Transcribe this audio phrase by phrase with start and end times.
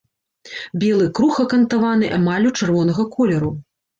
[0.83, 3.53] Белы круг акантаваны эмаллю чырвонага колеру.